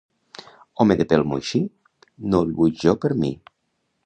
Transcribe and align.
Home 0.83 0.97
de 1.01 1.07
pèl 1.11 1.25
moixí 1.33 1.61
no 2.31 2.43
el 2.47 2.51
vull 2.63 2.77
jo 2.87 2.99
per 3.05 3.17
mi. 3.23 3.33